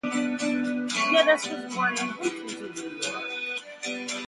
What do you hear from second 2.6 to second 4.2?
New York.